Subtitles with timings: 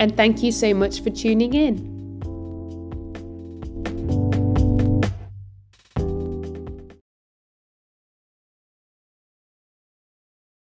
[0.00, 1.98] and thank you so much for tuning in.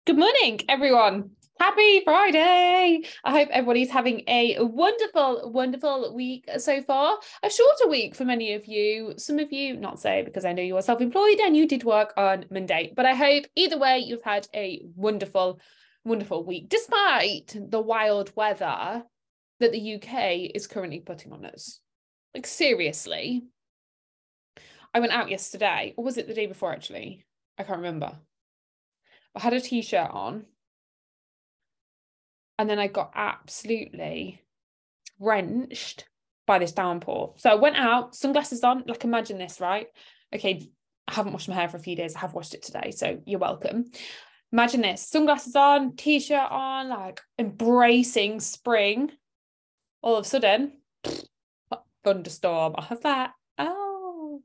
[0.06, 1.32] Good morning, everyone.
[1.60, 3.04] Happy Friday!
[3.26, 7.18] I hope everybody's having a wonderful, wonderful week so far.
[7.44, 9.16] A shorter week for many of you.
[9.18, 11.84] Some of you, not so, because I know you are self employed and you did
[11.84, 12.94] work on Monday.
[12.96, 15.60] But I hope either way, you've had a wonderful,
[16.06, 19.04] wonderful week, despite the wild weather
[19.60, 21.80] that the UK is currently putting on us.
[22.34, 23.44] Like, seriously.
[24.94, 27.26] I went out yesterday, or was it the day before actually?
[27.58, 28.14] I can't remember.
[29.36, 30.46] I had a t shirt on.
[32.58, 34.42] And then I got absolutely
[35.22, 36.06] drenched
[36.46, 37.36] by this downpour.
[37.38, 38.84] So I went out, sunglasses on.
[38.88, 39.88] Like, imagine this, right?
[40.34, 40.70] Okay,
[41.08, 42.16] I haven't washed my hair for a few days.
[42.16, 42.92] I have washed it today.
[42.92, 43.86] So you're welcome.
[44.52, 49.12] Imagine this sunglasses on, t shirt on, like embracing spring
[50.02, 50.74] all of a sudden,
[52.04, 52.76] thunderstorm.
[52.78, 54.42] I was like, oh,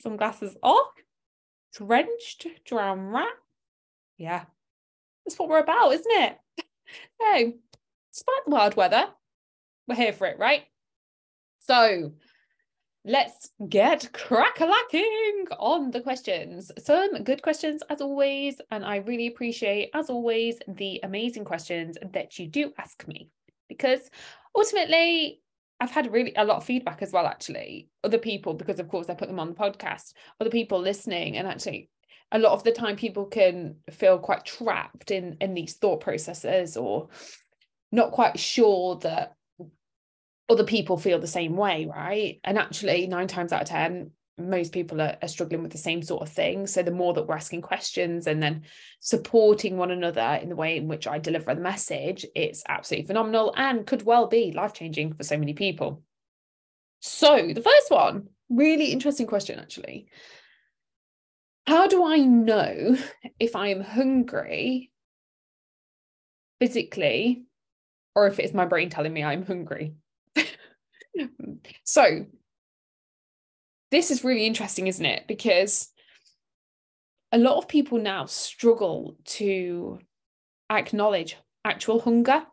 [0.00, 0.92] sunglasses off,
[1.74, 3.32] drenched, drown rat.
[4.16, 4.44] Yeah,
[5.24, 6.38] that's what we're about, isn't it?
[7.20, 7.52] so,
[8.12, 9.06] despite the wild weather,
[9.86, 10.64] we're here for it, right?
[11.60, 12.12] So,
[13.04, 16.72] let's get crack-a-lacking on the questions.
[16.78, 22.38] Some good questions as always, and I really appreciate, as always, the amazing questions that
[22.38, 23.28] you do ask me
[23.68, 24.10] because
[24.56, 25.40] ultimately
[25.80, 27.88] I've had really a lot of feedback as well, actually.
[28.04, 31.46] Other people, because of course I put them on the podcast, other people listening, and
[31.46, 31.90] actually
[32.32, 36.76] a lot of the time people can feel quite trapped in in these thought processes
[36.76, 37.08] or
[37.92, 39.34] not quite sure that
[40.48, 42.40] other people feel the same way, right?
[42.44, 46.02] And actually, nine times out of ten, most people are, are, struggling with the same
[46.02, 46.66] sort of thing.
[46.66, 48.62] So the more that we're asking questions and then
[49.00, 53.54] supporting one another in the way in which I deliver the message, it's absolutely phenomenal
[53.56, 56.02] and could well be life changing for so many people.
[57.00, 60.08] So the first one, really interesting question actually.
[61.66, 62.96] How do I know
[63.38, 64.90] if I am hungry
[66.60, 67.44] physically
[68.14, 69.94] or if it's my brain telling me I'm hungry?
[71.84, 72.26] So
[73.90, 75.26] this is really interesting, isn't it?
[75.28, 75.88] Because
[77.32, 79.98] a lot of people now struggle to
[80.70, 82.44] acknowledge actual hunger.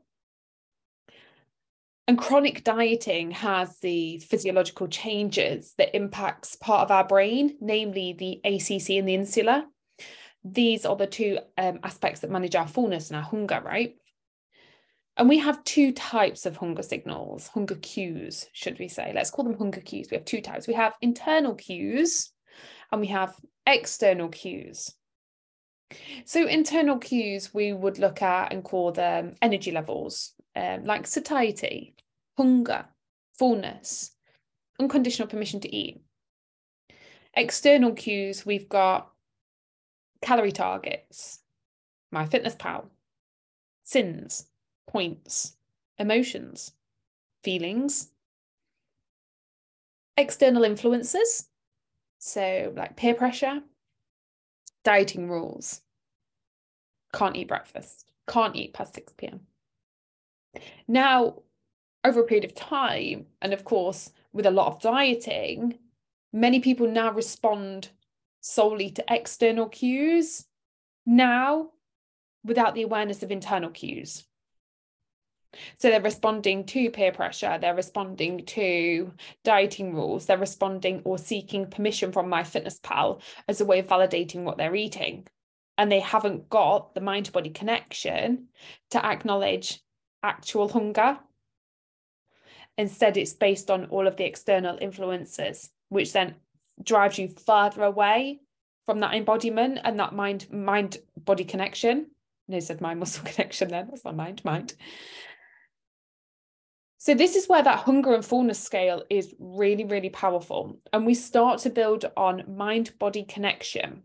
[2.08, 8.42] And chronic dieting has the physiological changes that impacts part of our brain, namely the
[8.44, 9.68] ACC and the insula.
[10.44, 13.96] These are the two um, aspects that manage our fullness and our hunger, right?
[15.22, 19.12] And we have two types of hunger signals, hunger cues, should we say.
[19.14, 20.08] Let's call them hunger cues.
[20.10, 20.66] We have two types.
[20.66, 22.32] We have internal cues
[22.92, 23.36] and we have
[23.68, 24.96] external cues.
[26.26, 31.94] So, internal cues we would look at and call them energy levels, um, like satiety,
[32.36, 32.86] hunger,
[33.38, 34.16] fullness,
[34.80, 36.02] unconditional permission to eat.
[37.36, 39.12] External cues, we've got
[40.24, 41.42] calorie targets,
[42.12, 42.86] MyFitnessPal,
[43.86, 44.46] Syns,
[44.88, 45.54] points,
[45.98, 46.74] emotions,
[47.44, 48.10] feelings,
[50.18, 51.50] external influences,
[52.20, 53.62] so like peer pressure,
[54.84, 55.82] dieting rules,
[57.14, 59.42] can't eat breakfast, can't eat past 6 p.m.
[60.88, 61.42] Now,
[62.04, 65.78] over a period of time, and of course, with a lot of dieting,
[66.34, 67.90] many people now respond
[68.42, 70.46] solely to external cues
[71.06, 71.70] now
[72.44, 74.26] without the awareness of internal cues.
[75.78, 79.12] So they're responding to peer pressure, they're responding to
[79.44, 84.58] dieting rules, they're responding or seeking permission from MyFitnessPal as a way of validating what
[84.58, 85.28] they're eating.
[85.78, 88.48] And they haven't got the mind body connection
[88.92, 89.82] to acknowledge
[90.24, 91.20] actual hunger.
[92.78, 96.36] Instead, it's based on all of the external influences, which then
[96.82, 98.40] drives you further away
[98.86, 102.08] from that embodiment and that mind mind body connection.
[102.48, 103.88] No, said mind muscle connection then.
[103.90, 104.74] That's not mind, mind.
[107.04, 110.78] So, this is where that hunger and fullness scale is really, really powerful.
[110.94, 114.04] And we start to build on mind body connection.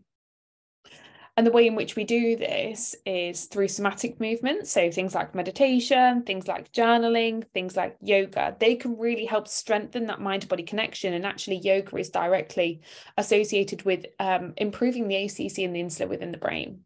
[1.37, 4.71] And the way in which we do this is through somatic movements.
[4.71, 10.07] So things like meditation, things like journaling, things like yoga, they can really help strengthen
[10.07, 11.13] that mind body connection.
[11.13, 12.81] And actually, yoga is directly
[13.15, 16.79] associated with um, improving the ACC and the insula within the brain.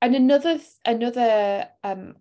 [0.00, 2.14] And another another um,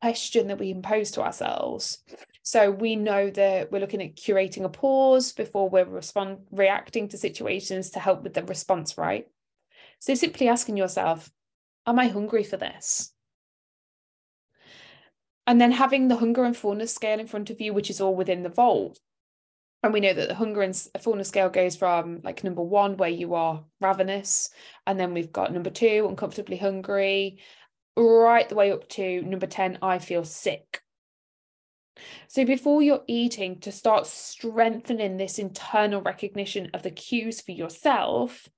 [0.00, 1.98] question that we impose to ourselves.
[2.42, 7.18] So we know that we're looking at curating a pause before we're respond reacting to
[7.18, 9.26] situations to help with the response, right?
[10.00, 11.30] So simply asking yourself,
[11.86, 13.12] am I hungry for this?
[15.46, 18.14] And then having the hunger and fullness scale in front of you, which is all
[18.14, 18.98] within the vault.
[19.84, 23.08] And we know that the hunger and fullness scale goes from like number one, where
[23.08, 24.50] you are ravenous,
[24.86, 27.38] and then we've got number two, uncomfortably hungry,
[27.96, 30.82] right the way up to number 10, I feel sick.
[32.28, 38.48] So before you're eating, to start strengthening this internal recognition of the cues for yourself,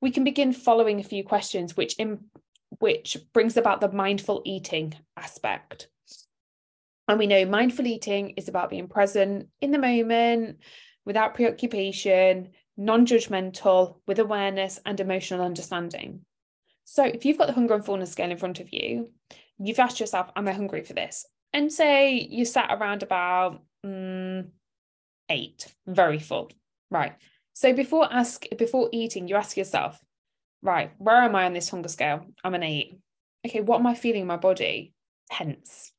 [0.00, 2.24] we can begin following a few questions which in,
[2.78, 5.88] which brings about the mindful eating aspect.
[7.08, 10.58] And we know mindful eating is about being present in the moment,
[11.06, 16.20] without preoccupation, non-judgmental, with awareness and emotional understanding.
[16.84, 19.10] So if you've got the hunger and fullness scale in front of you,
[19.58, 21.26] you've asked yourself, Am I hungry for this?
[21.52, 24.48] And say you sat around about mm,
[25.28, 26.50] eight, very full.
[26.90, 27.14] Right.
[27.54, 30.00] So before ask before eating, you ask yourself,
[30.62, 32.26] right, where am I on this hunger scale?
[32.44, 32.98] I'm an eight.
[33.46, 34.92] Okay, what am I feeling in my body?
[35.30, 35.92] Tense.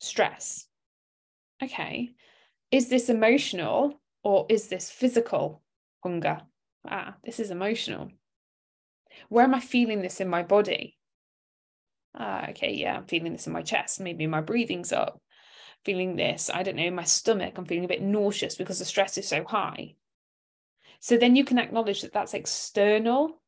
[0.00, 0.66] Stress.
[1.62, 2.10] Okay.
[2.70, 5.62] Is this emotional or is this physical
[6.02, 6.42] hunger?
[6.86, 8.10] Ah, this is emotional.
[9.28, 10.97] Where am I feeling this in my body?
[12.14, 14.00] Ah, okay, yeah, I'm feeling this in my chest.
[14.00, 15.20] Maybe my breathing's up.
[15.84, 17.54] Feeling this, I don't know, in my stomach.
[17.56, 19.94] I'm feeling a bit nauseous because the stress is so high.
[21.00, 23.40] So then you can acknowledge that that's external.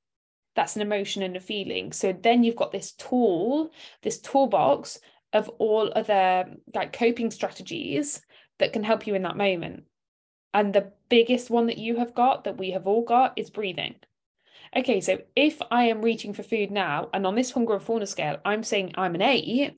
[0.55, 1.93] That's an emotion and a feeling.
[1.93, 3.71] So then you've got this tool,
[4.03, 5.01] this toolbox
[5.33, 8.21] of all other like coping strategies
[8.59, 9.85] that can help you in that moment.
[10.53, 13.95] And the biggest one that you have got, that we have all got, is breathing.
[14.77, 18.07] Okay, so if I am reaching for food now, and on this hunger and fauna
[18.07, 19.77] scale, I'm saying I'm an eight,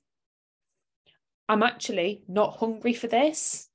[1.48, 3.68] I'm actually not hungry for this.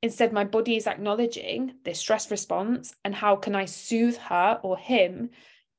[0.00, 4.76] Instead, my body is acknowledging this stress response and how can I soothe her or
[4.76, 5.30] him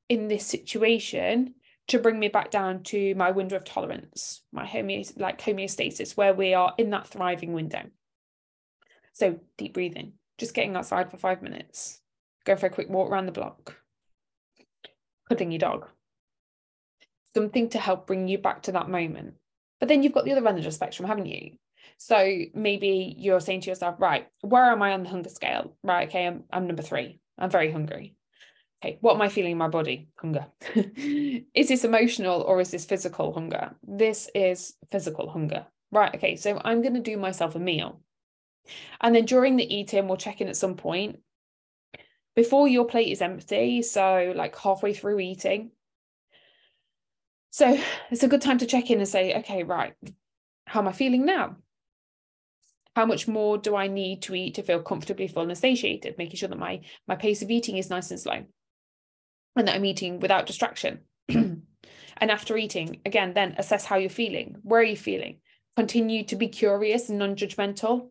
[0.08, 1.56] in this situation
[1.88, 6.34] to bring me back down to my window of tolerance, my homeost- like homeostasis, where
[6.34, 7.84] we are in that thriving window.
[9.14, 12.02] So deep breathing, just getting outside for five minutes,
[12.46, 13.83] go for a quick walk around the block,
[15.28, 15.88] cuddling your dog,
[17.34, 19.36] something to help bring you back to that moment.
[19.80, 21.58] But then you've got the other end of the spectrum, haven't you?
[21.98, 25.76] So maybe you're saying to yourself, right, where am I on the hunger scale?
[25.84, 27.20] Right, okay, I'm, I'm number three.
[27.38, 28.16] I'm very hungry.
[28.84, 30.10] Okay, what am I feeling in my body?
[30.18, 30.46] Hunger.
[30.76, 33.74] is this emotional or is this physical hunger?
[33.82, 35.66] This is physical hunger.
[35.92, 38.02] Right, okay, so I'm going to do myself a meal.
[39.02, 41.20] And then during the eating, we'll check in at some point
[42.36, 43.82] before your plate is empty.
[43.82, 45.72] So, like halfway through eating.
[47.52, 47.78] So,
[48.12, 49.94] it's a good time to check in and say, okay, right,
[50.66, 51.58] how am I feeling now?
[52.96, 56.36] how much more do I need to eat to feel comfortably full and satiated, making
[56.36, 58.44] sure that my my pace of eating is nice and slow
[59.56, 61.02] and that I'm eating without distraction.
[61.30, 61.66] and
[62.20, 64.58] after eating, again, then assess how you're feeling.
[64.64, 65.40] Where are you feeling?
[65.76, 68.10] Continue to be curious and non-judgmental.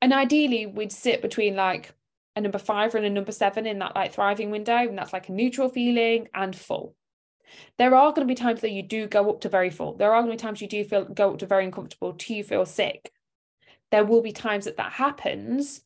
[0.00, 1.94] And ideally, we'd sit between like
[2.36, 5.28] a number five and a number seven in that like thriving window, and that's like
[5.28, 6.94] a neutral feeling and full.
[7.78, 9.96] There are going to be times that you do go up to very full.
[9.96, 12.36] There are going to be times you do feel go up to very uncomfortable till
[12.36, 13.12] you feel sick
[13.94, 15.82] there will be times that that happens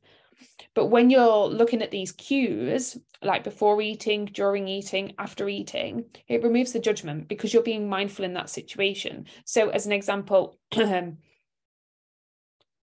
[0.72, 6.42] but when you're looking at these cues like before eating during eating after eating it
[6.42, 11.18] removes the judgment because you're being mindful in that situation so as an example um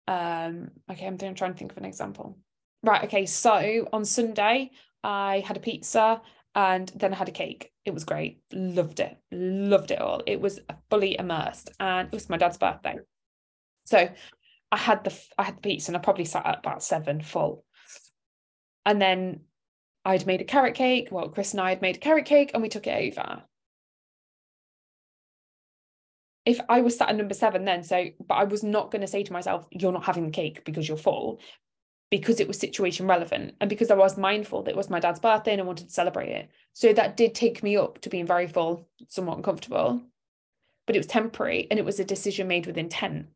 [0.08, 2.38] okay I'm, I'm trying to think of an example
[2.84, 4.72] right okay so on sunday
[5.04, 6.22] i had a pizza
[6.56, 7.72] and then I had a cake.
[7.86, 8.42] It was great.
[8.52, 9.18] Loved it.
[9.32, 10.22] Loved it all.
[10.26, 10.60] It was
[10.90, 11.72] fully immersed.
[11.80, 12.98] And it was my dad's birthday.
[13.86, 14.10] So
[14.72, 17.66] I had the I had the pizza and I probably sat at about seven full.
[18.86, 19.42] And then
[20.06, 21.10] I'd made a carrot cake.
[21.12, 23.44] Well, Chris and I had made a carrot cake and we took it over.
[26.46, 29.08] If I was sat at number seven then, so but I was not going to
[29.08, 31.40] say to myself, you're not having the cake because you're full,
[32.12, 35.20] because it was situation relevant and because I was mindful that it was my dad's
[35.20, 36.50] birthday and I wanted to celebrate it.
[36.74, 40.02] So that did take me up to being very full, somewhat uncomfortable.
[40.88, 43.28] But it was temporary and it was a decision made with intent.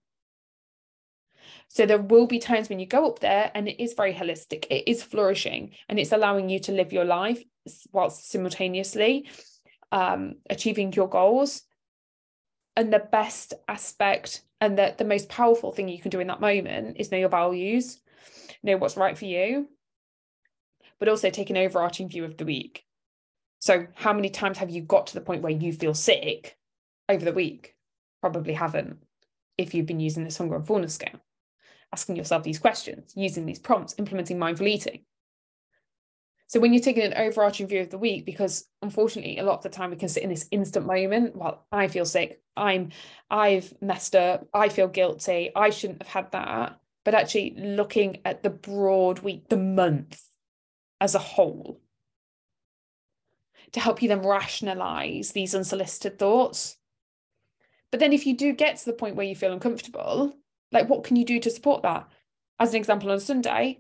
[1.68, 4.66] So there will be times when you go up there and it is very holistic,
[4.70, 7.44] it is flourishing and it's allowing you to live your life
[7.92, 9.30] whilst simultaneously
[9.92, 11.62] um, achieving your goals.
[12.76, 16.42] And the best aspect and the, the most powerful thing you can do in that
[16.42, 18.00] moment is know your values,
[18.64, 19.68] know what's right for you,
[21.00, 22.86] but also take an overarching view of the week.
[23.60, 26.58] So, how many times have you got to the point where you feel sick
[27.08, 27.76] over the week?
[28.22, 28.98] Probably haven't
[29.58, 31.20] if you've been using this hunger and fullness scale,
[31.94, 35.06] asking yourself these questions, using these prompts, implementing mindful eating.
[36.48, 39.64] So when you're taking an overarching view of the week, because unfortunately a lot of
[39.64, 42.90] the time we can sit in this instant moment, well, I feel sick, I'm
[43.30, 46.80] I've messed up, I feel guilty, I shouldn't have had that.
[47.04, 50.22] But actually looking at the broad week, the month
[51.02, 51.82] as a whole,
[53.74, 56.78] to help you then rationalize these unsolicited thoughts.
[57.92, 60.34] But then if you do get to the point where you feel uncomfortable,
[60.72, 62.08] like what can you do to support that?
[62.60, 63.80] As an example, on Sunday,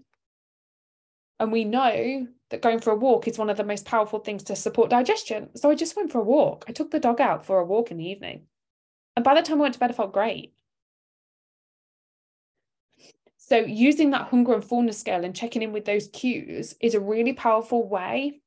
[1.39, 4.44] and we know that going for a walk is one of the most powerful things
[4.44, 5.50] to support digestion.
[5.56, 6.65] So I just went for a walk.
[6.68, 8.44] I took the dog out for a walk in the evening.
[9.15, 10.53] And by the time I went to bed, I felt great.
[13.45, 17.00] So using that hunger and fullness scale and checking in with those cues is a
[17.01, 18.39] really powerful way.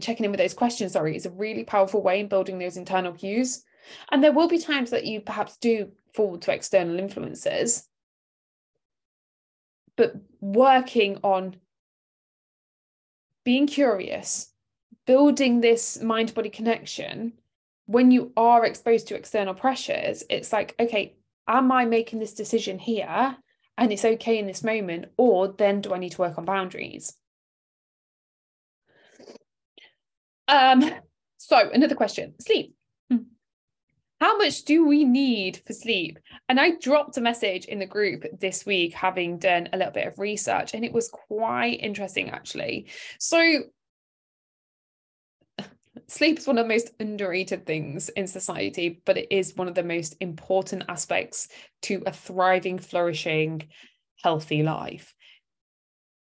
[0.00, 3.12] Checking in with those questions, sorry, is a really powerful way in building those internal
[3.12, 3.62] cues.
[4.10, 7.88] And there will be times that you perhaps do fall to external influences.
[9.94, 11.54] But working on
[13.44, 14.50] being curious,
[15.06, 17.34] building this mind body connection,
[17.86, 21.14] when you are exposed to external pressures, it's like, okay,
[21.46, 23.36] am I making this decision here?
[23.76, 27.12] And it's okay in this moment, or then do I need to work on boundaries?
[30.46, 30.90] Um,
[31.38, 32.74] so another question sleep.
[34.20, 36.18] How much do we need for sleep?
[36.48, 40.06] And I dropped a message in the group this week, having done a little bit
[40.06, 42.86] of research, and it was quite interesting actually.
[43.18, 43.64] So,
[46.08, 49.74] sleep is one of the most underrated things in society, but it is one of
[49.74, 51.48] the most important aspects
[51.82, 53.68] to a thriving, flourishing,
[54.22, 55.14] healthy life.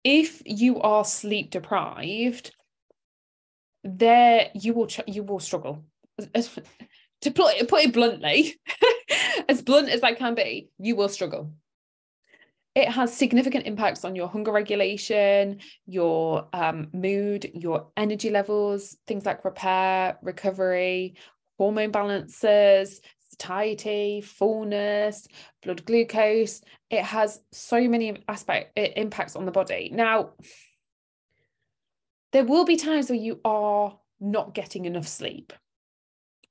[0.04, 2.54] If you are sleep deprived,
[3.84, 5.86] there you will you will struggle
[7.22, 8.56] to put it, put it bluntly,
[9.50, 11.52] as blunt as I can be, you will struggle.
[12.78, 19.26] It has significant impacts on your hunger regulation, your um, mood, your energy levels, things
[19.26, 21.16] like repair, recovery,
[21.58, 25.28] hormone balances, satiety, fullness,
[25.64, 26.62] blood glucose.
[26.92, 29.90] It has so many aspect impacts on the body.
[29.92, 30.34] Now,
[32.32, 35.52] there will be times where you are not getting enough sleep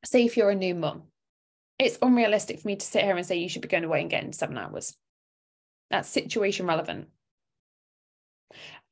[0.05, 1.05] say if you're a new mum,
[1.79, 4.11] it's unrealistic for me to sit here and say you should be going away and
[4.11, 4.97] getting seven hours.
[5.91, 7.09] That's situation relevant.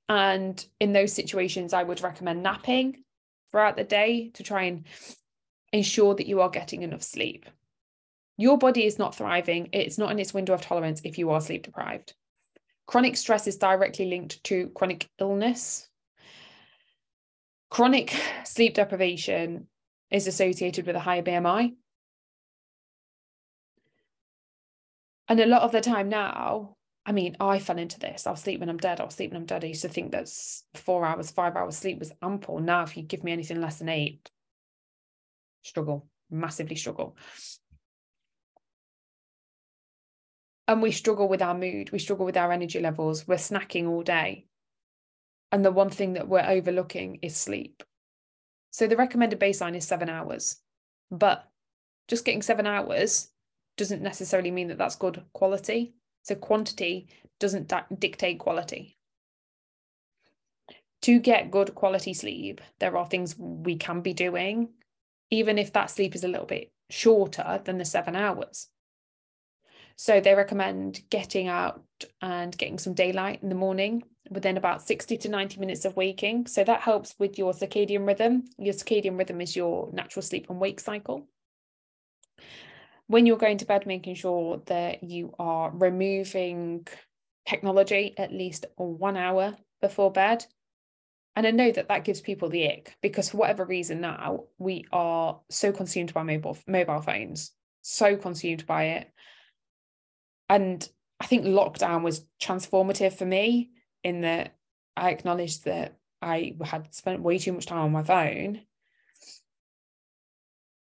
[0.09, 3.05] And in those situations, I would recommend napping
[3.51, 4.85] throughout the day to try and
[5.73, 7.47] ensure that you are getting enough sleep.
[8.37, 11.41] Your body is not thriving, it's not in its window of tolerance if you are
[11.41, 12.15] sleep deprived.
[12.87, 15.89] Chronic stress is directly linked to chronic illness.
[17.71, 19.69] Chronic sleep deprivation
[20.11, 21.75] is associated with a higher BMI.
[25.29, 28.27] And a lot of the time now, I mean, I fell into this.
[28.27, 29.01] I'll sleep when I'm dead.
[29.01, 29.63] I'll sleep when I'm dead.
[29.63, 30.29] I used to think that
[30.75, 32.61] four hours, five hours sleep was ample.
[32.61, 34.31] Now, if you give me anything less than eight,
[35.63, 37.17] struggle, massively struggle.
[40.67, 41.91] And we struggle with our mood.
[41.91, 43.29] We struggle with our energy levels.
[43.29, 44.47] We're snacking all day.
[45.53, 47.83] And the one thing that we're overlooking is sleep.
[48.71, 50.57] So the recommended baseline is seven hours,
[51.11, 51.49] but
[52.09, 53.31] just getting seven hours
[53.77, 55.95] doesn't necessarily mean that that's good quality.
[56.25, 58.97] So quantity doesn't dictate quality.
[61.03, 64.71] To get good quality sleep, there are things we can be doing,
[65.31, 68.69] even if that sleep is a little bit shorter than the seven hours.
[69.97, 71.85] So they recommend getting out
[72.21, 76.47] and getting some daylight in the morning within about 60 to 90 minutes of waking.
[76.47, 78.45] So that helps with your circadian rhythm.
[78.59, 81.29] Your circadian rhythm is your natural sleep and wake cycle.
[83.07, 86.87] When you're going to bed, making sure that you are removing
[87.47, 90.45] technology at least one hour before bed.
[91.37, 94.87] And I know that that gives people the ick because for whatever reason now we
[94.93, 99.11] are so consumed by mobile mobile phones, so consumed by it.
[100.49, 100.89] And
[101.21, 103.71] I think lockdown was transformative for me
[104.03, 104.57] in that
[104.97, 108.61] I acknowledged that I had spent way too much time on my phone.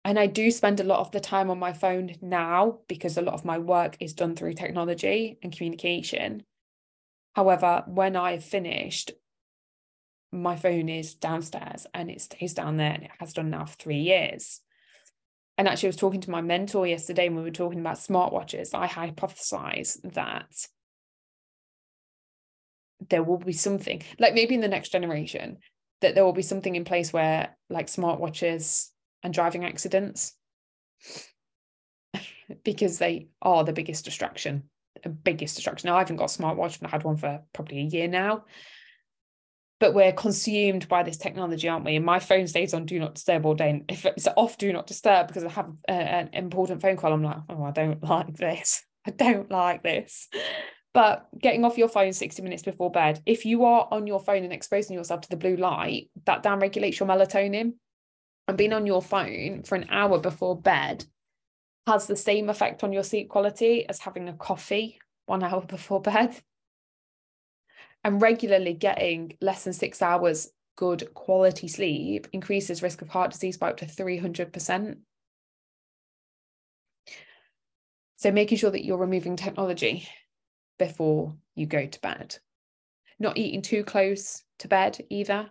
[0.05, 3.23] And I do spend a lot of the time on my phone now because a
[3.23, 6.45] lot of my work is done through technology and communication.
[7.35, 9.13] However, when I've finished,
[10.31, 13.77] my phone is downstairs and it stays down there and it has done now for
[13.77, 14.61] three years.
[15.57, 18.75] And actually, I was talking to my mentor yesterday and we were talking about smartwatches.
[18.75, 20.67] I hypothesize that
[23.09, 25.59] there will be something, like maybe in the next generation,
[26.01, 28.89] that there will be something in place where, like smartwatches
[29.25, 30.35] and driving accidents,
[32.65, 34.65] because they are the biggest distraction,
[35.03, 35.89] the biggest distraction.
[35.89, 38.45] Now, I haven't got a smartwatch, but I had one for probably a year now
[39.85, 41.97] but we're consumed by this technology, aren't we?
[41.97, 43.71] And my phone stays on do not disturb all day.
[43.71, 47.13] And if it's off do not disturb because I have a, an important phone call,
[47.13, 48.83] I'm like, oh, I don't like this.
[49.07, 50.29] I don't like this.
[50.95, 54.45] But getting off your phone 60 minutes before bed, if you are on your phone
[54.45, 57.75] and exposing yourself to the blue light, that down regulates your melatonin.
[58.47, 61.05] And being on your phone for an hour before bed
[61.87, 66.01] has the same effect on your sleep quality as having a coffee one hour before
[66.01, 66.41] bed
[68.05, 73.57] and regularly getting less than six hours good quality sleep increases risk of heart disease
[73.57, 74.97] by up to 300%.
[78.17, 80.09] So making sure that you're removing technology
[80.79, 82.37] before you go to bed.
[83.19, 85.51] Not eating too close to bed either,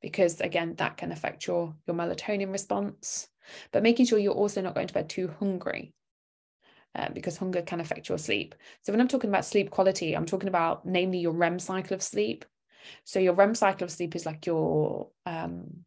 [0.00, 3.28] because again, that can affect your, your melatonin response.
[3.72, 5.94] But making sure you're also not going to bed too hungry
[6.94, 8.54] uh, because hunger can affect your sleep.
[8.82, 12.02] So when I'm talking about sleep quality, I'm talking about namely your REM cycle of
[12.02, 12.44] sleep.
[13.04, 15.84] So your REM cycle of sleep is like your um,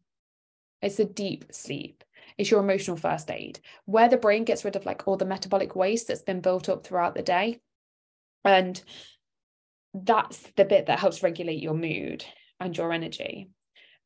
[0.82, 2.02] it's a deep sleep.
[2.36, 5.76] It's your emotional first aid, where the brain gets rid of like all the metabolic
[5.76, 7.60] waste that's been built up throughout the day.
[8.44, 8.82] And
[9.94, 12.24] that's the bit that helps regulate your mood
[12.58, 13.50] and your energy.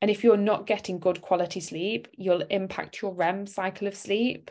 [0.03, 4.51] And if you're not getting good quality sleep, you'll impact your REM cycle of sleep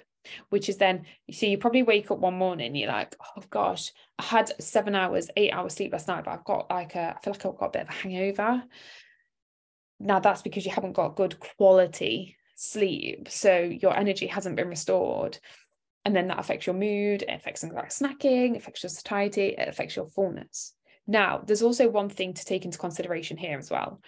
[0.49, 3.91] which is then you see you probably wake up one morning you're like oh gosh
[4.17, 7.19] i had seven hours eight hours sleep last night but i've got like a i
[7.21, 8.63] feel like i've got a bit of a hangover.
[9.99, 15.39] Now that's because you haven't got good quality sleep so your energy hasn't been restored.
[16.03, 19.55] And then that affects your mood it affects things like snacking it affects your satiety
[19.57, 20.73] it affects your fullness.
[21.07, 24.01] Now there's also one thing to take into consideration here as well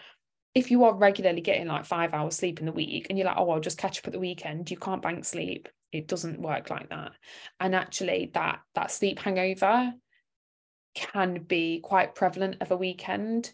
[0.55, 3.37] if you are regularly getting like five hours sleep in the week and you're like
[3.37, 5.69] oh i'll just catch up at the weekend you can't bank sleep.
[5.91, 7.13] It doesn't work like that.
[7.59, 9.93] And actually that that sleep hangover
[10.93, 13.51] can be quite prevalent of a weekend.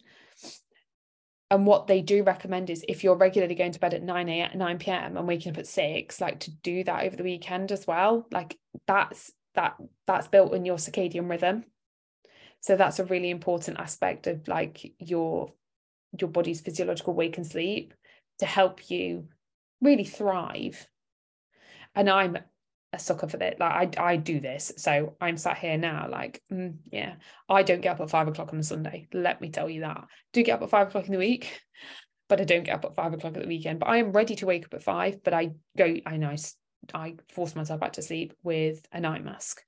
[1.51, 4.57] And what they do recommend is if you're regularly going to bed at 9 a.m
[4.57, 7.85] 9 p.m and waking up at 6 like to do that over the weekend as
[7.85, 8.25] well.
[8.31, 9.75] Like that's that
[10.07, 11.65] that's built in your circadian rhythm.
[12.61, 15.51] So that's a really important aspect of like your
[16.19, 17.93] your body's physiological wake and sleep
[18.39, 19.27] to help you
[19.81, 20.87] really thrive
[21.95, 22.37] and I'm
[22.91, 23.59] a sucker for it.
[23.59, 24.71] Like I, I do this.
[24.77, 27.15] So I'm sat here now, like, mm, yeah,
[27.49, 29.07] I don't get up at five o'clock on a Sunday.
[29.13, 29.97] Let me tell you that.
[29.97, 31.59] I do get up at five o'clock in the week,
[32.29, 33.79] but I don't get up at five o'clock at the weekend.
[33.79, 35.23] But I am ready to wake up at five.
[35.23, 36.35] But I go, I know,
[36.93, 39.61] I force myself back to sleep with a night mask.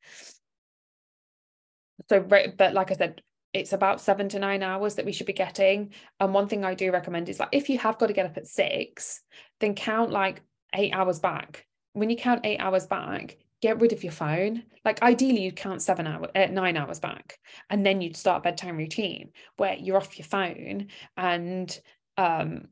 [2.09, 3.21] So, but like I said,
[3.55, 5.93] it's about seven to nine hours that we should be getting.
[6.19, 8.37] And one thing I do recommend is like if you have got to get up
[8.37, 9.21] at six,
[9.59, 10.41] then count like
[10.73, 11.65] eight hours back
[11.95, 14.63] when you count eight hours back, get rid of your phone.
[14.83, 17.39] Like ideally, you'd count seven hours, uh, nine hours back,
[17.69, 21.79] and then you'd start bedtime routine where you're off your phone and
[22.17, 22.67] um,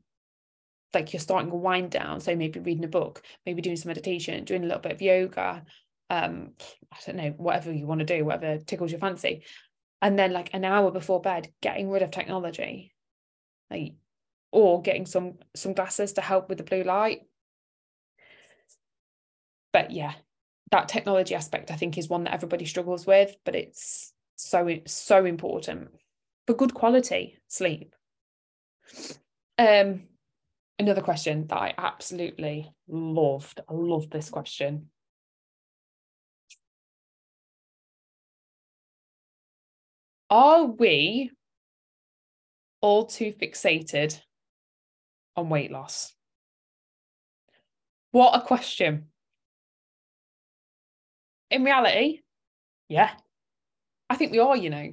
[0.92, 2.20] like you're starting a wind down.
[2.20, 5.64] So maybe reading a book, maybe doing some meditation, doing a little bit of yoga.
[6.10, 6.50] Um,
[6.92, 9.42] I don't know, whatever you want to do, whatever tickles your fancy.
[10.04, 12.92] And then like an hour before bed, getting rid of technology.
[13.70, 13.94] Like
[14.52, 17.22] or getting some some glasses to help with the blue light.
[19.72, 20.12] But yeah
[20.74, 25.24] that technology aspect i think is one that everybody struggles with but it's so so
[25.24, 25.88] important
[26.46, 27.94] for good quality sleep.
[29.56, 30.08] Um
[30.80, 34.90] another question that i absolutely loved i love this question
[40.34, 41.30] are we
[42.80, 44.20] all too fixated
[45.36, 46.12] on weight loss
[48.10, 49.06] what a question
[51.54, 52.20] in reality,
[52.88, 53.10] yeah,
[54.10, 54.92] I think we are, you know.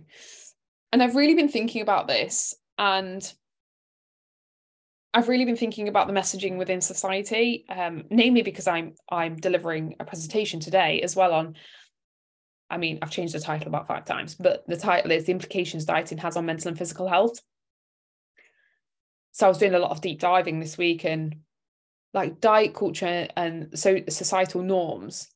[0.91, 3.21] And I've really been thinking about this and
[5.13, 9.95] I've really been thinking about the messaging within society, um, namely because I'm I'm delivering
[9.99, 11.55] a presentation today as well on.
[12.71, 15.85] I mean, I've changed the title about five times, but the title is the implications
[15.85, 17.39] dieting has on mental and physical health.
[19.33, 21.35] So I was doing a lot of deep diving this week and
[22.13, 25.27] like diet culture and so societal norms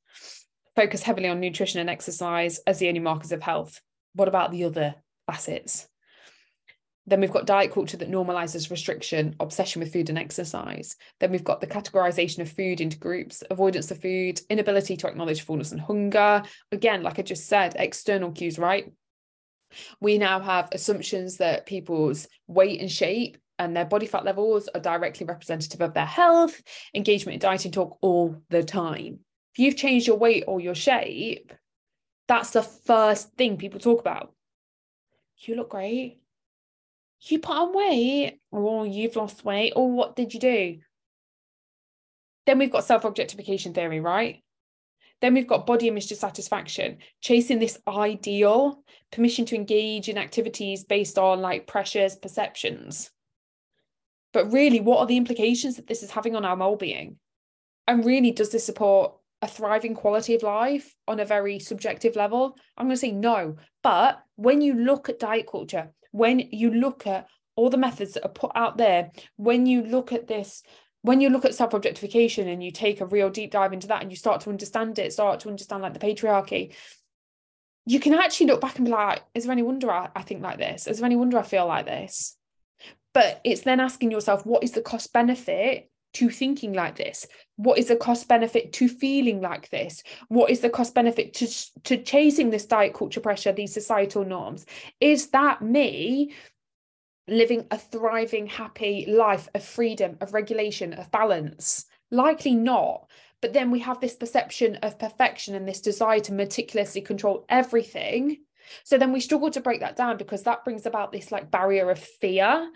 [0.76, 3.82] focus heavily on nutrition and exercise as the only markers of health.
[4.14, 4.96] What about the other
[5.26, 5.88] facets?
[7.08, 10.96] Then we've got diet culture that normalizes restriction, obsession with food and exercise.
[11.20, 15.42] Then we've got the categorization of food into groups, avoidance of food, inability to acknowledge
[15.42, 16.42] fullness and hunger.
[16.72, 18.92] Again, like I just said, external cues, right?
[20.00, 24.82] We now have assumptions that people's weight and shape and their body fat levels are
[24.82, 26.62] directly representative of their health,
[26.94, 29.20] engagement in dieting talk all the time.
[29.54, 31.54] If you've changed your weight or your shape,
[32.28, 34.34] that's the first thing people talk about.
[35.38, 36.20] You look great.
[37.22, 40.78] You put on weight, or you've lost weight, or what did you do?
[42.46, 44.44] Then we've got self objectification theory, right?
[45.22, 51.18] Then we've got body image dissatisfaction, chasing this ideal, permission to engage in activities based
[51.18, 53.12] on like pressures, perceptions.
[54.34, 57.18] But really, what are the implications that this is having on our well-being?
[57.88, 62.58] And really, does this support a thriving quality of life on a very subjective level?
[62.78, 63.56] I'm going to say no.
[63.82, 68.24] But when you look at diet culture, when you look at all the methods that
[68.24, 70.64] are put out there, when you look at this,
[71.02, 74.02] when you look at self objectification and you take a real deep dive into that
[74.02, 76.74] and you start to understand it, start to understand like the patriarchy,
[77.86, 80.42] you can actually look back and be like, is there any wonder I, I think
[80.42, 80.88] like this?
[80.88, 82.38] Is there any wonder I feel like this?
[83.14, 87.28] But it's then asking yourself, what is the cost benefit to thinking like this?
[87.58, 90.04] What is the cost benefit to feeling like this?
[90.28, 91.48] What is the cost benefit to,
[91.84, 94.66] to chasing this diet culture pressure, these societal norms?
[95.00, 96.34] Is that me
[97.28, 101.86] living a thriving, happy life of freedom, of regulation, of balance?
[102.12, 103.10] Likely not.
[103.42, 108.38] But then we have this perception of perfection and this desire to meticulously control everything.
[108.84, 111.90] So then we struggle to break that down because that brings about this like barrier
[111.92, 112.70] of fear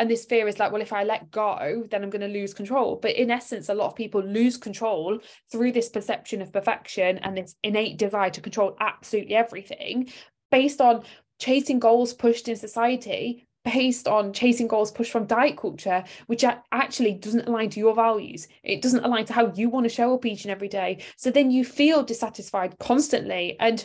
[0.00, 2.54] and this fear is like well if i let go then i'm going to lose
[2.54, 2.96] control.
[3.00, 5.20] But in essence a lot of people lose control
[5.52, 10.10] through this perception of perfection and this innate desire to control absolutely everything
[10.50, 11.04] based on
[11.38, 17.12] chasing goals pushed in society based on chasing goals pushed from diet culture which actually
[17.12, 18.48] doesn't align to your values.
[18.62, 21.04] It doesn't align to how you want to show up each and every day.
[21.16, 23.58] So then you feel dissatisfied constantly.
[23.60, 23.84] And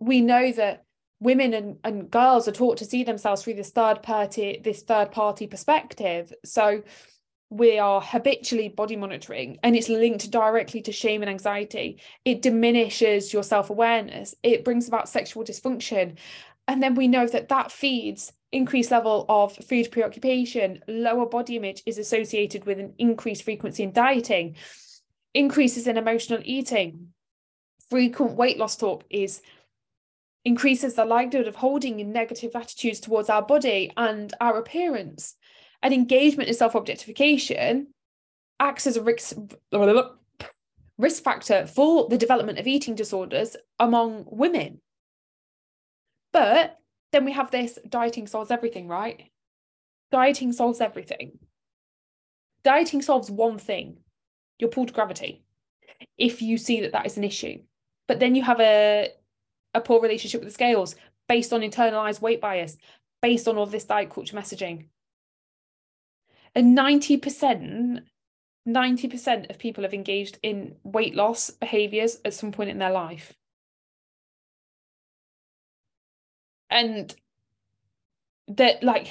[0.00, 0.83] we know that
[1.20, 5.10] women and, and girls are taught to see themselves through this third party this third
[5.10, 6.32] party perspective.
[6.44, 6.82] So
[7.50, 12.00] we are habitually body monitoring and it's linked directly to shame and anxiety.
[12.24, 14.34] It diminishes your self-awareness.
[14.42, 16.18] It brings about sexual dysfunction.
[16.66, 20.82] And then we know that that feeds increased level of food preoccupation.
[20.88, 24.56] Lower body image is associated with an increased frequency in dieting.
[25.34, 27.08] Increases in emotional eating.
[27.90, 29.42] Frequent weight loss talk is
[30.44, 35.36] increases the likelihood of holding in negative attitudes towards our body and our appearance.
[35.82, 37.88] And engagement in self objectification
[38.58, 39.36] acts as a risk,
[40.96, 44.80] risk factor for the development of eating disorders among women.
[46.32, 46.78] But
[47.12, 49.30] then we have this dieting solves everything, right?
[50.10, 51.38] Dieting solves everything.
[52.62, 53.98] Dieting solves one thing
[54.58, 55.44] your pull to gravity,
[56.16, 57.58] if you see that that is an issue.
[58.08, 59.10] But then you have a
[59.74, 60.94] a poor relationship with the scales
[61.28, 62.76] based on internalized weight bias,
[63.22, 64.86] based on all this diet culture messaging.
[66.54, 68.02] And 90%,
[68.68, 73.32] 90% of people have engaged in weight loss behaviors at some point in their life.
[76.70, 77.14] And
[78.48, 79.10] that, like,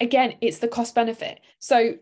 [0.00, 1.40] again, it's the cost benefit.
[1.58, 1.94] So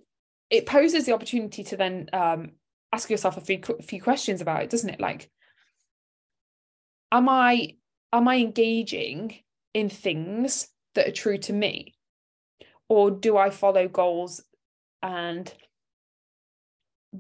[0.51, 2.53] it poses the opportunity to then um,
[2.93, 5.01] ask yourself a few, a few questions about it, doesn't it?
[5.01, 5.31] Like,
[7.13, 7.77] am I
[8.13, 9.39] am I engaging
[9.73, 11.95] in things that are true to me?
[12.89, 14.43] Or do I follow goals
[15.03, 15.53] and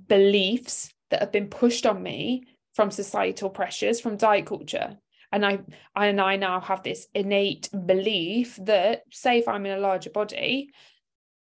[0.09, 2.45] beliefs that have been pushed on me
[2.75, 4.99] from societal pressures, from diet culture?
[5.33, 5.59] And I
[5.97, 10.71] and I now have this innate belief that, say, if I'm in a larger body,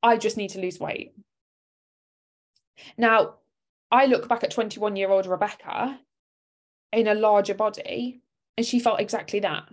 [0.02, 1.14] I just need to lose weight.
[2.96, 3.34] Now,
[3.90, 5.98] I look back at 21 year old Rebecca
[6.92, 8.20] in a larger body.
[8.56, 9.68] And she felt exactly that.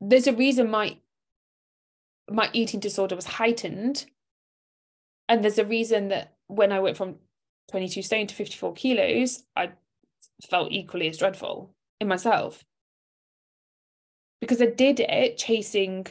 [0.00, 0.96] There's a reason my
[2.30, 4.06] my eating disorder was heightened.
[5.28, 7.16] And there's a reason that when i went from
[7.70, 9.70] 22 stone to 54 kilos i
[10.48, 12.64] felt equally as dreadful in myself.
[14.40, 16.06] Because i did it chasing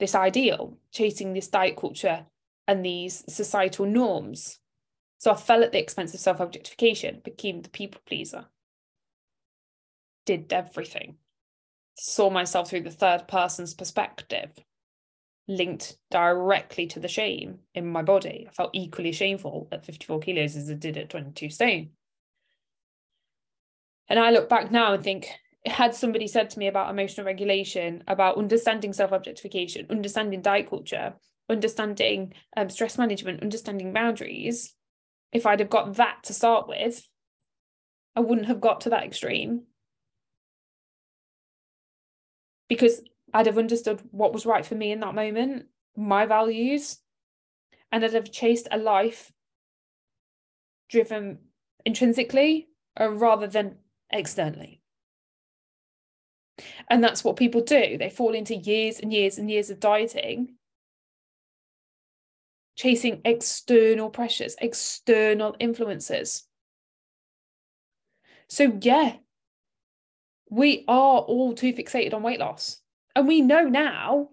[0.00, 2.26] this ideal chasing this diet culture
[2.66, 4.58] and these societal norms.
[5.18, 8.46] So i fell at the expense of self-objectification became the people pleaser
[10.26, 11.16] did everything.
[11.98, 14.50] Saw myself through the third person's perspective,
[15.48, 18.46] linked directly to the shame in my body.
[18.48, 21.90] I felt equally shameful at 54 kilos as I did at 22 stone.
[24.08, 25.28] And I look back now and think
[25.64, 31.14] had somebody said to me about emotional regulation, about understanding self objectification, understanding diet culture,
[31.48, 34.74] understanding um, stress management, understanding boundaries,
[35.32, 37.06] if I'd have got that to start with,
[38.14, 39.64] I wouldn't have got to that extreme.
[42.68, 43.02] Because
[43.32, 46.98] I'd have understood what was right for me in that moment, my values,
[47.92, 49.32] and I'd have chased a life
[50.88, 51.38] driven
[51.84, 52.68] intrinsically
[53.00, 53.76] uh, rather than
[54.10, 54.80] externally.
[56.88, 57.98] And that's what people do.
[57.98, 60.54] They fall into years and years and years of dieting,
[62.76, 66.44] chasing external pressures, external influences.
[68.48, 69.16] So, yeah,
[70.50, 72.80] we are all too fixated on weight loss.
[73.14, 74.28] And we know now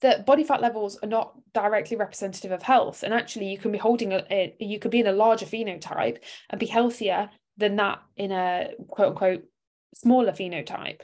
[0.00, 3.02] that body fat levels are not directly representative of health.
[3.02, 6.18] And actually, you can be holding a, a you could be in a larger phenotype
[6.48, 9.44] and be healthier than that in a quote unquote
[9.94, 11.00] smaller phenotype.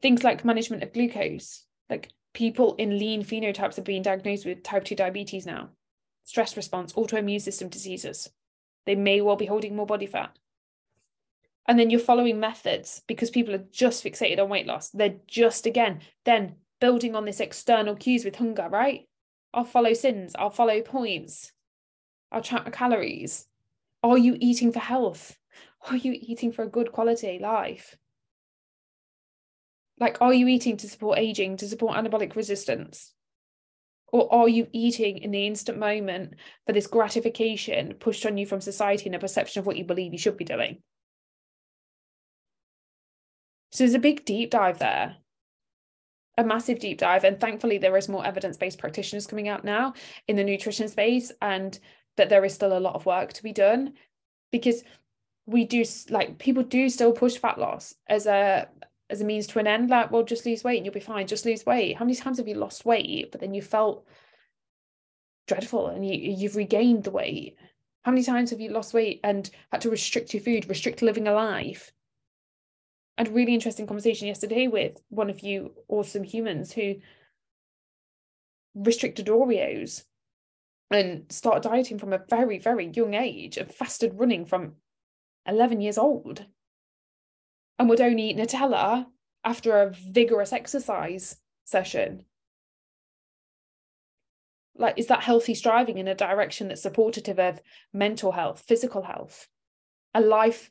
[0.00, 4.84] Things like management of glucose, like people in lean phenotypes are being diagnosed with type
[4.84, 5.70] 2 diabetes now,
[6.22, 8.30] stress response, autoimmune system diseases.
[8.86, 10.36] They may well be holding more body fat.
[11.66, 14.88] And then you're following methods because people are just fixated on weight loss.
[14.88, 19.06] They're just, again, then building on this external cues with hunger, right?
[19.52, 21.52] I'll follow Syns, I'll follow points,
[22.30, 23.46] I'll track my calories.
[24.02, 25.36] Are you eating for health?
[25.88, 27.96] Are you eating for a good quality life?
[29.98, 33.12] Like, are you eating to support aging, to support anabolic resistance?
[34.12, 36.34] Or are you eating in the instant moment
[36.66, 40.12] for this gratification pushed on you from society and a perception of what you believe
[40.12, 40.78] you should be doing?
[43.72, 45.16] So there's a big deep dive there,
[46.38, 47.24] a massive deep dive.
[47.24, 49.92] And thankfully, there is more evidence based practitioners coming out now
[50.26, 51.78] in the nutrition space, and
[52.16, 53.92] that there is still a lot of work to be done
[54.50, 54.82] because
[55.46, 58.68] we do like people do still push fat loss as a
[59.10, 61.26] as a means to an end like well just lose weight and you'll be fine
[61.26, 61.96] just lose weight.
[61.96, 64.06] How many times have you lost weight but then you felt
[65.46, 67.56] dreadful and you you've regained the weight?
[68.02, 71.28] How many times have you lost weight and had to restrict your food restrict living
[71.28, 71.92] a life?
[73.16, 76.96] I had a really interesting conversation yesterday with one of you awesome humans who
[78.74, 80.04] restricted Oreos
[80.90, 84.74] and started dieting from a very, very young age and fasted running from
[85.46, 86.46] 11 years old
[87.78, 89.06] and would only eat Nutella
[89.44, 92.24] after a vigorous exercise session.
[94.76, 97.60] Like, is that healthy striving in a direction that's supportive of
[97.92, 99.48] mental health, physical health,
[100.14, 100.70] a life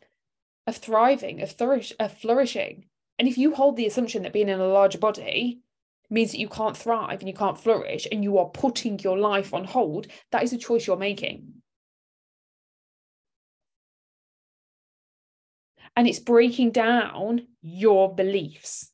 [0.66, 2.86] of thriving, of, flourish, of flourishing?
[3.20, 5.62] And if you hold the assumption that being in a larger body
[6.10, 9.54] means that you can't thrive and you can't flourish and you are putting your life
[9.54, 11.57] on hold, that is a choice you're making.
[15.98, 18.92] And it's breaking down your beliefs.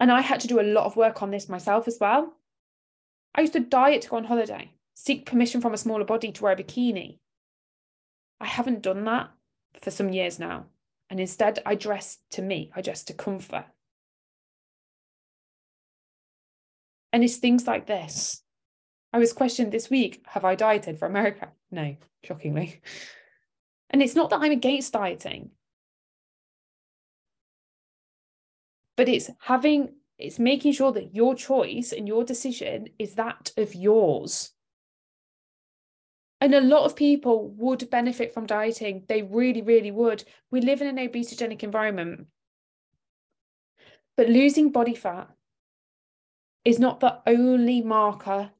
[0.00, 2.34] And I had to do a lot of work on this myself as well.
[3.32, 6.42] I used to diet to go on holiday, seek permission from a smaller body to
[6.42, 7.20] wear a bikini.
[8.40, 9.30] I haven't done that
[9.80, 10.66] for some years now.
[11.08, 13.66] And instead, I dress to me, I dress to comfort.
[17.12, 18.42] And it's things like this.
[19.12, 21.50] I was questioned this week Have I dieted for America?
[21.70, 22.80] No, shockingly.
[23.90, 25.50] And it's not that I'm against dieting,
[28.96, 33.74] but it's having, it's making sure that your choice and your decision is that of
[33.74, 34.52] yours.
[36.40, 39.04] And a lot of people would benefit from dieting.
[39.08, 40.24] They really, really would.
[40.50, 42.28] We live in an obesogenic environment.
[44.16, 45.28] But losing body fat
[46.64, 48.52] is not the only marker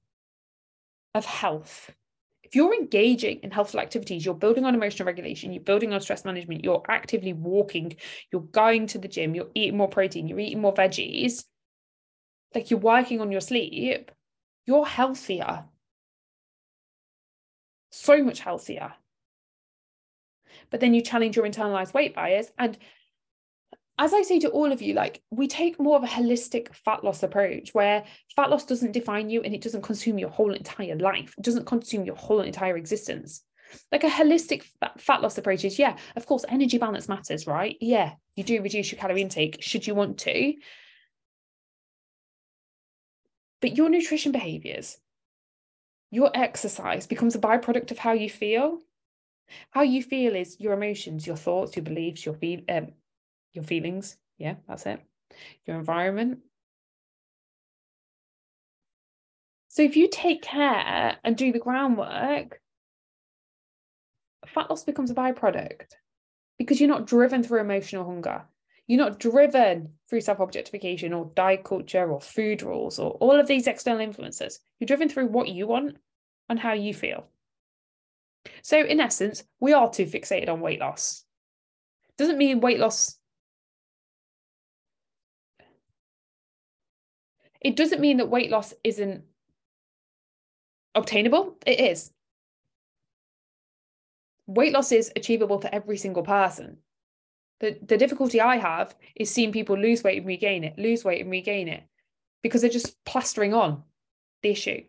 [1.15, 1.91] of health
[2.51, 6.25] if you're engaging in healthful activities, you're building on emotional regulation, you're building on stress
[6.25, 7.95] management, you're actively walking,
[8.33, 11.45] you're going to the gym, you're eating more protein, you're eating more veggies,
[12.53, 14.11] like you're working on your sleep,
[14.67, 15.65] you're healthier.
[17.93, 18.95] So much healthier.
[20.71, 22.51] But then you challenge your internalized weight bias.
[22.59, 22.77] And
[24.01, 27.05] as I say to all of you, like we take more of a holistic fat
[27.05, 28.03] loss approach where
[28.35, 31.67] fat loss doesn't define you and it doesn't consume your whole entire life, it doesn't
[31.67, 33.43] consume your whole entire existence.
[33.93, 34.65] Like a holistic
[34.97, 37.77] fat loss approach is, yeah, of course, energy balance matters, right?
[37.79, 40.55] Yeah, you do reduce your calorie intake should you want to.
[43.61, 44.97] But your nutrition behaviors,
[46.11, 48.79] your exercise becomes a byproduct of how you feel.
[49.73, 52.39] How you feel is your emotions, your thoughts, your beliefs, your
[52.71, 52.93] um,
[53.53, 54.17] your feelings.
[54.39, 55.01] Yeah, that's it.
[55.67, 56.41] Your environment.
[59.69, 62.61] So if you take care and do the groundwork
[64.47, 65.93] fat loss becomes a byproduct
[66.59, 68.43] because you're not driven through emotional hunger.
[68.87, 73.47] You're not driven through self objectification or diet culture or food rules or all of
[73.47, 74.61] these external influences.
[74.79, 75.97] You're driven through what you want
[76.49, 77.29] and how you feel.
[78.63, 81.25] So, in essence, we are too fixated on weight loss.
[82.19, 83.17] Doesn't mean weight loss.
[87.61, 89.25] It doesn't mean that weight loss isn't
[90.95, 91.57] obtainable.
[91.67, 92.13] It is.
[94.47, 96.79] Weight loss is achievable for every single person.
[97.61, 101.21] The, the difficulty I have is seeing people lose weight and regain it, lose weight
[101.21, 101.83] and regain it,
[102.43, 103.83] because they're just plastering on
[104.43, 104.83] the issue.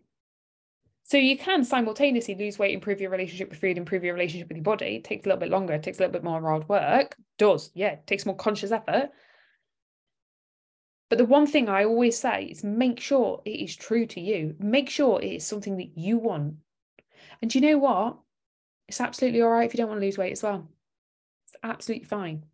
[1.04, 4.56] So you can simultaneously lose weight, improve your relationship with food, improve your relationship with
[4.56, 4.96] your body.
[4.96, 7.18] It takes a little bit longer, it takes a little bit more hard work.
[7.38, 9.10] Does, yeah, it takes more conscious effort.
[11.12, 14.56] But the one thing I always say is make sure it is true to you.
[14.60, 16.56] Make sure it is something that you want.
[17.42, 18.16] And you know what?
[18.88, 20.70] It's absolutely all right if you don't want to lose weight as well.
[21.48, 22.46] It's absolutely fine.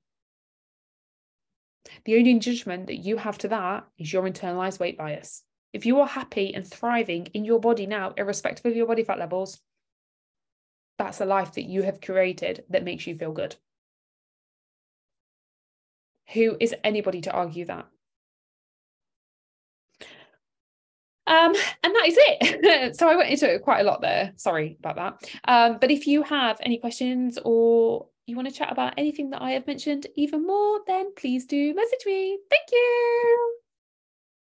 [2.05, 5.43] The only judgment that you have to that is your internalized weight bias.
[5.71, 9.19] If you are happy and thriving in your body now, irrespective of your body fat
[9.19, 9.59] levels,
[10.97, 13.55] that's a life that you have created that makes you feel good.
[16.33, 17.85] Who is anybody to argue that?
[21.27, 22.95] Um, and that is it.
[22.97, 24.33] so I went into it quite a lot there.
[24.37, 25.31] Sorry about that.
[25.45, 29.41] Um, but if you have any questions or you want to chat about anything that
[29.41, 32.39] I have mentioned even more, then please do message me.
[32.49, 33.66] Thank you.